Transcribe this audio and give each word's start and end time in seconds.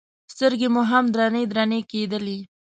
سترګې 0.33 0.67
مو 0.73 0.81
هم 0.91 1.05
درنې 1.13 1.43
درنې 1.51 1.79
کېدلې. 1.91 2.39